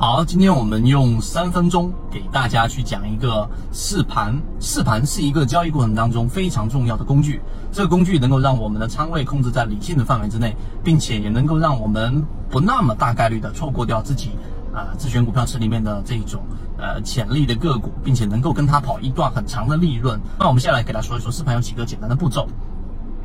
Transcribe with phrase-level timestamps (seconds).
[0.00, 4.40] 好，今天我们用三分钟给大家去讲一个试盘。
[4.58, 7.38] 试盘是一个交易过程当中非常重要的工具，
[7.70, 14.30] 这个工具能够让我们的仓位控制在理性的范围之内，并且也能够让我们不那么大概率的错过掉自己
[14.72, 16.40] 啊自选股票池里面的这种
[16.78, 20.18] 呃潜力的个股，并且能够跟它跑一段很长的利润。
[20.38, 22.48] 那我们先来给大家说一说试盘有几个简单的步骤。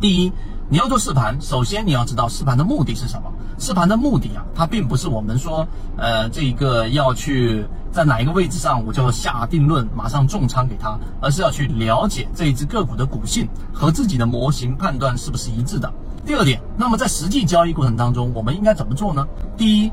[0.00, 0.32] 第一，
[0.68, 3.32] 你要做试盘，首先你要知道试盘的目的是什么。
[3.60, 15.92] 试盘的目的啊，它并不是我们说，呃，这个要去在哪一个位置上我就下定论，马上重仓给它，而是要去了解这一只个股的股性和自己的模型判断是不是一致的。
[16.24, 19.26] 第二点，那么在实际交易过程当中，我们应该怎么做呢？
[19.58, 19.92] 第一，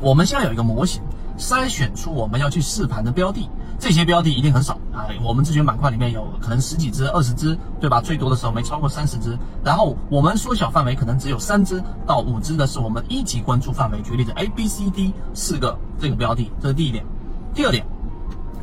[0.00, 1.02] 我们先要有一个模型。
[1.38, 3.46] 筛选出我们要去试盘的标的，
[3.78, 5.06] 这些标的一定很少啊。
[5.22, 8.00] 我们自选板块里面有可能十几只、二十只，对吧？
[8.00, 9.38] 最多的时候没超过三十只。
[9.64, 14.00] 然后我们缩小范围，可能只有三只到五只的是我们一级关注范围。
[14.02, 17.04] 举例子，A、B、C、D 四个这个标的，这是第一点。
[17.54, 17.86] 第二点，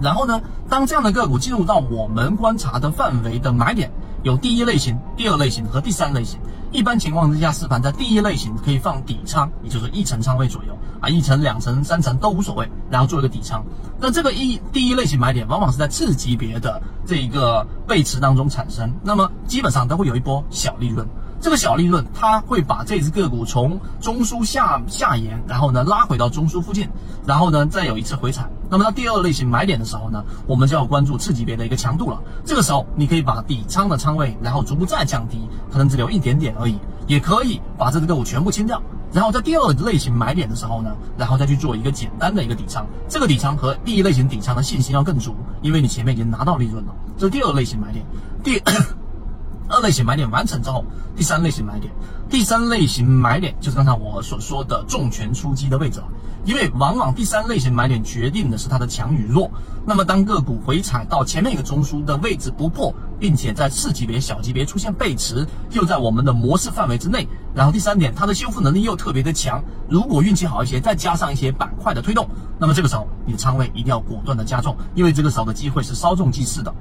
[0.00, 3.90] 然后呢，当这样的个股进入到我们观察的范围的买点，
[4.22, 6.38] 有第一类型、第二类型和第三类型。
[6.70, 13.62] 一般情况之下，试盘在第一类型可以放底仓，也就是一层仓位左右啊，一层、两层、三层都无所谓，然后做一个底仓。
[14.00, 21.06] 那这个一第一类型买点，往往是在次级别的这一个背驰当中产生，那么基本上都会有一波小利润。
[21.40, 26.88] 这个小利润，它会把这只个股从中枢下下沿，然后呢拉回到中枢附近，
[27.26, 28.48] 然后呢再有一次回踩。
[28.72, 32.18] 那么到第二类型买点的时候呢，我们就要关注次级别的一个强度了。
[32.42, 38.80] 这个时候，你可以把底仓的仓位，然后逐步再降低，可能只留一点点而已，也可以把这只个股全部清掉。
[39.12, 42.86] 然后在第二类型买点的时候呢，然后再去做一个简单的一个底仓。
[43.10, 46.94] 这个底仓和第一类型底仓的信心要更足，因为你前面已经拿到利润了。
[47.18, 48.02] 这是第二类型买点。
[48.42, 48.58] 第。
[49.72, 50.84] 二类型买点完成之后，
[51.16, 51.90] 第三类型买点，
[52.28, 56.06] 第三类型买点就是刚才我所说的重拳出击的位置了。
[56.44, 59.50] 因为往往第三类型买点决定的是它的强与弱。
[59.86, 67.26] 那么当个股回踩到前面一个中枢的位置不破，并且在次级别、小级别出现背驰，又在我们的模式范围之内。
[67.54, 69.62] 然后第三点，它的修复能力又特别的强。
[69.88, 76.74] 如果运气好一些，再加上一些板块的推动，那么这个时候你的仓位一定要果断的加重，因为这个时候的机会是稍纵即逝的。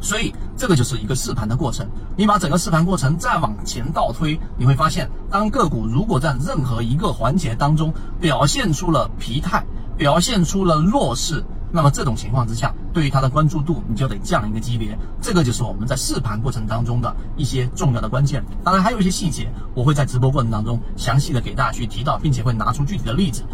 [0.00, 1.88] 所以这个就是一个试盘的过程。
[2.16, 9.64] 你把整个试盘过程再往前倒推，你会发现，当个股如果在任何一个环节当中表现出了疲态，
[9.96, 14.98] 表现出了弱势，那么这种情况之下，对于它的关注度你就得降一个级别。
[15.20, 18.44] 这个就是我们在试盘过程当中的一些重要的关键。
[18.64, 23.44] 当然还有一些细节，我会在直播过程当中详细的给大家去提到，并且会拿出具体的例子。